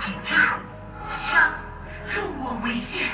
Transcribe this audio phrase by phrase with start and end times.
[0.00, 0.38] 我与铸剑，
[1.10, 1.52] 枪，
[2.08, 3.06] 助我为剑，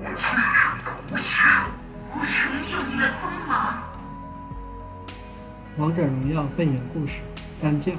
[0.00, 0.40] 我摧毁
[0.74, 1.42] 你的无邪。
[2.14, 3.82] 我成就你的锋芒。
[5.76, 7.18] 王者荣耀背景故事：
[7.60, 7.94] 干将。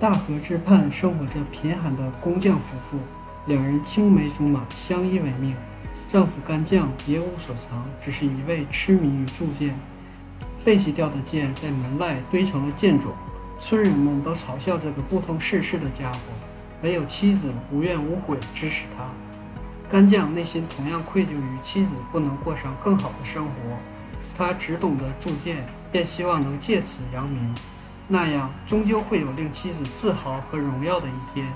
[0.00, 2.98] 大河之畔生活着贫寒的工匠夫妇，
[3.46, 5.54] 两人青梅竹马，相依为命。
[6.10, 9.78] 丈夫干将别无所长，只是一味痴迷于铸剑。
[10.64, 13.12] 废弃掉的剑在门外堆成了剑冢，
[13.60, 16.18] 村人们都嘲笑这个不通世事的家伙，
[16.82, 19.04] 唯有妻子无怨无悔支持他。
[19.90, 23.52] 干将内心同样愧疚于妻子不能过上更好的生活，
[24.36, 27.54] 他只懂得铸剑，便希望能借此扬名，
[28.08, 31.46] 那样终究会有令妻子自豪和荣耀的一天。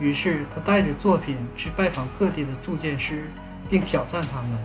[0.00, 3.24] 于是他带着作品去拜访各地的铸剑师，
[3.70, 4.58] 并挑战他们。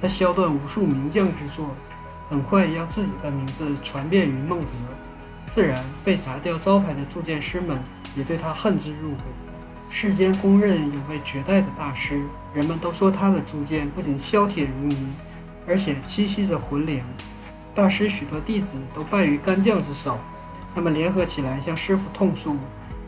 [0.00, 1.74] 他削断无数名匠之作，
[2.28, 4.72] 很快让自己的名字传遍于孟泽，
[5.48, 7.78] 自然被砸掉招牌的铸剑师们
[8.16, 9.22] 也对他恨之入骨。
[9.88, 12.20] 世间公认有位绝代的大师，
[12.52, 15.14] 人们都说他的铸剑不仅削铁如泥，
[15.66, 17.02] 而且栖息着魂灵。
[17.74, 20.18] 大师许多弟子都败于干将之手，
[20.74, 22.56] 他们联合起来向师傅痛诉。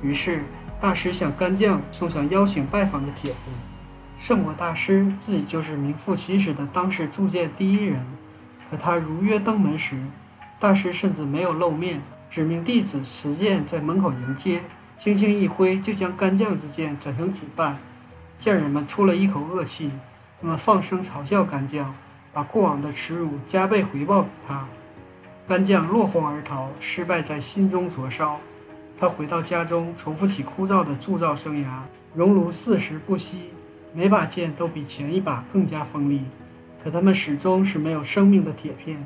[0.02, 0.44] 于是
[0.80, 3.50] 大师向干将送上邀请拜访的帖子。
[4.20, 8.00] 圣果大师自己就是名副其实的当时铸剑第一人，
[8.70, 9.96] 可他如约登门时，
[10.60, 12.00] 大师甚至没有露面，
[12.30, 14.60] 指命弟子持剑在门口迎接。
[14.98, 17.78] 轻轻一挥，就将干将之剑斩成几半。
[18.38, 19.92] 匠人们出了一口恶气，
[20.40, 21.94] 他们放声嘲笑干将，
[22.32, 24.66] 把过往的耻辱加倍回报给他。
[25.46, 28.40] 干将落荒而逃，失败在心中灼烧。
[28.98, 31.82] 他回到家中，重复起枯燥的铸造生涯，
[32.14, 33.50] 熔炉四时不息，
[33.94, 36.22] 每把剑都比前一把更加锋利。
[36.82, 38.98] 可他们始终是没有生命的铁片，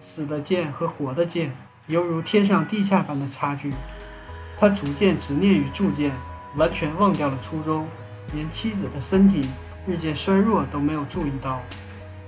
[0.00, 1.52] 死的剑和活的剑，
[1.86, 3.72] 犹如天上地下般的差距。
[4.58, 6.12] 他逐渐执念于铸剑，
[6.56, 7.86] 完全忘掉了初衷，
[8.34, 9.48] 连妻子的身体
[9.86, 11.60] 日渐衰弱都没有注意到。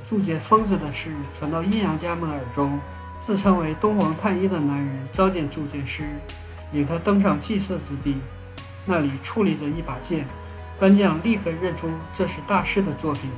[0.04, 2.78] 铸剑疯子的事传到阴阳家们耳中，
[3.18, 6.04] 自称为东皇太一的男人召见铸剑师，
[6.72, 8.16] 引他登上祭祀之地，
[8.84, 10.26] 那里矗立着一把剑。
[10.78, 13.30] 干将立刻认出这是大师的作品。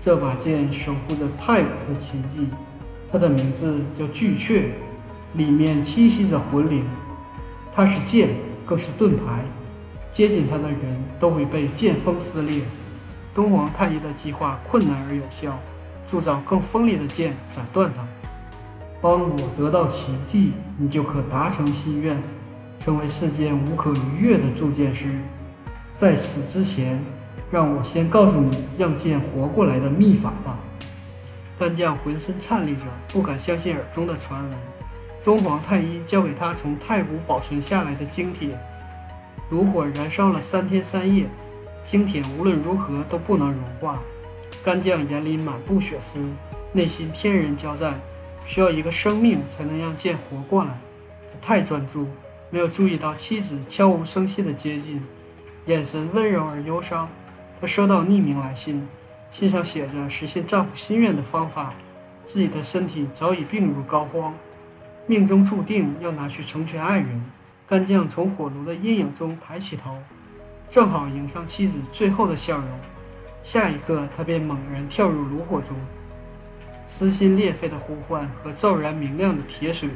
[0.00, 2.48] 这把剑守护着太古的奇迹，
[3.12, 4.70] 它的名字叫巨阙，
[5.34, 6.84] 里面栖息着魂灵。
[7.74, 8.30] 它是剑，
[8.66, 9.44] 更是盾牌。
[10.10, 10.78] 接近它的人
[11.18, 12.62] 都会被剑锋撕裂。
[13.34, 15.58] 东皇太一的计划困难而有效，
[16.06, 18.06] 铸造更锋利的剑，斩断它。
[19.00, 22.22] 帮我得到奇迹，你就可达成心愿，
[22.78, 25.06] 成为世间无可逾越的铸剑师。
[25.96, 27.02] 在此之前，
[27.50, 30.58] 让我先告诉你让剑活过来的秘法吧。
[31.58, 34.50] 干将浑身颤栗着，不敢相信耳中的传闻。
[35.24, 38.58] 东皇太一交给他从太古保存下来的精铁，
[39.50, 41.26] 炉火燃烧了三天三夜，
[41.84, 44.02] 精铁无论如何都不能融化。
[44.64, 46.24] 干将眼里满布血丝，
[46.72, 48.00] 内心天人交战，
[48.44, 50.76] 需要一个生命才能让剑活过来。
[51.32, 52.08] 他太专注，
[52.50, 55.00] 没有注意到妻子悄无声息的接近，
[55.66, 57.08] 眼神温柔而忧伤。
[57.60, 58.88] 他收到匿名来信，
[59.30, 61.74] 信上写着实现丈夫心愿的方法，
[62.24, 64.32] 自己的身体早已病入膏肓。
[65.06, 67.24] 命中注定要拿去成全爱人，
[67.66, 69.98] 干将从火炉的阴影中抬起头，
[70.70, 72.66] 正好迎上妻子最后的笑容。
[73.42, 75.76] 下一刻，他便猛然跳入炉火中，
[76.86, 79.90] 撕心裂肺的呼唤和骤然明亮的铁水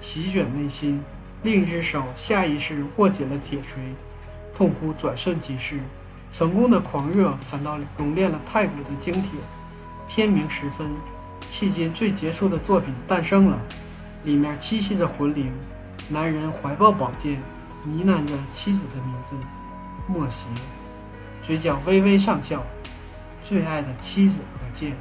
[0.00, 1.02] 席卷内心。
[1.42, 3.82] 另一只手下意识握紧了铁锤，
[4.54, 5.80] 痛苦转瞬即逝。
[6.32, 9.30] 成功的狂热反倒熔炼了太古的精铁。
[10.08, 10.86] 天明时分，
[11.50, 13.58] 迄今最杰出的作品诞生了。
[14.24, 15.52] 里面栖息着魂灵，
[16.08, 17.40] 男人怀抱宝剑，
[17.84, 19.34] 呢喃着妻子的名字，
[20.06, 20.46] 莫邪，
[21.42, 22.62] 嘴角微微上翘。
[23.42, 24.96] 最爱的妻子和剑，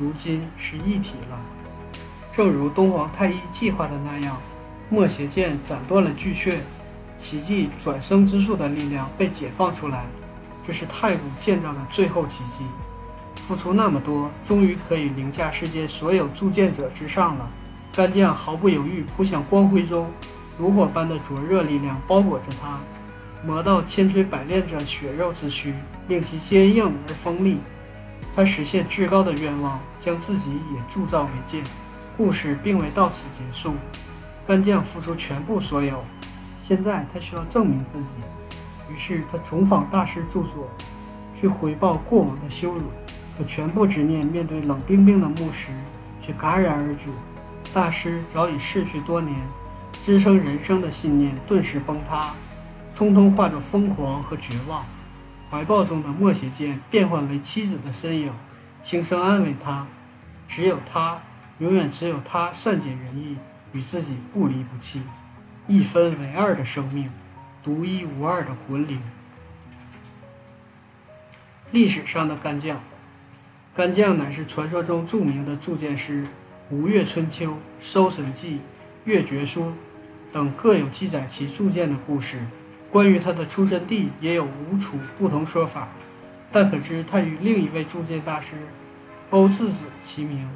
[0.00, 1.40] 如今是一体了。
[2.32, 4.36] 正如东皇太一计划的那样，
[4.90, 6.56] 莫邪剑斩断了巨阙，
[7.16, 10.04] 奇迹转生之术的力量被解放出来。
[10.66, 12.64] 这是太古建造的最后奇迹。
[13.36, 17.48] 付出那么多，终于可以凌驾世界所有铸剑者之上了。
[17.96, 20.10] 干将毫不犹豫扑向光辉中，
[20.58, 22.80] 炉火般的灼热力量包裹着他，
[23.46, 25.72] 磨到千锤百炼着血肉之躯，
[26.08, 27.58] 令其坚硬而锋利。
[28.34, 31.62] 他实现至高的愿望，将自己也铸造为剑。
[32.16, 33.74] 故事并未到此结束，
[34.44, 36.04] 干将付出全部所有，
[36.60, 38.16] 现在他需要证明自己，
[38.92, 40.68] 于是他重访大师住所，
[41.40, 42.82] 去回报过往的羞辱。
[43.38, 45.68] 可全部执念面对冷冰冰的木石，
[46.20, 47.04] 却戛然而止。
[47.72, 49.34] 大师早已逝去多年，
[50.04, 52.34] 支撑人生的信念顿时崩塌，
[52.94, 54.84] 通通化作疯狂和绝望。
[55.50, 58.32] 怀抱中的默写剑变换为妻子的身影，
[58.82, 59.86] 轻声安慰他
[60.48, 61.20] ：“只有他，
[61.58, 63.38] 永远只有他善解人意，
[63.72, 65.02] 与自己不离不弃。
[65.66, 67.10] 一分为二的生命，
[67.62, 69.00] 独一无二的魂灵。”
[71.72, 72.78] 历史上的干将。
[73.74, 76.22] 干将乃是传说中著名的铸剑师，
[76.70, 77.44] 《吴越春秋》
[77.78, 78.52] 《搜神记》
[79.04, 79.64] 《越绝书》
[80.32, 82.38] 等各有记载其铸剑的故事。
[82.90, 85.88] 关于他的出身地也有无处不同说法，
[86.50, 88.52] 但可知他与另一位铸剑大师
[89.28, 90.48] 欧次子齐名，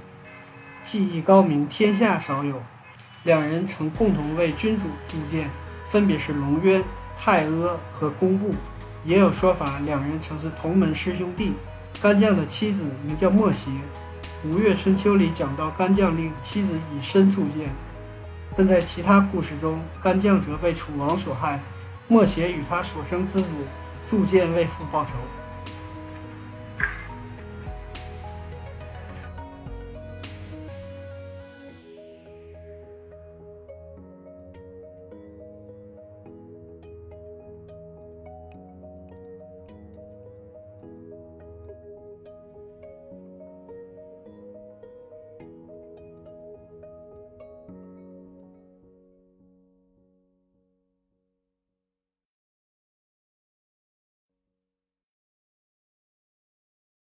[0.83, 2.63] 技艺高明，天下少有。
[3.25, 5.51] 两人曾共同为君主铸剑，
[5.87, 6.83] 分别是龙渊、
[7.19, 8.55] 太阿和工部。
[9.05, 11.53] 也有说法，两人曾是同门师兄弟。
[12.01, 13.71] 干将的妻子名叫莫邪，
[14.45, 17.71] 《吴越春秋》里讲到干将令妻子以身铸剑，
[18.57, 21.61] 但在其他故事中，干将则被楚王所害，
[22.07, 23.57] 莫邪与他所生之子
[24.09, 25.11] 铸剑为父报仇。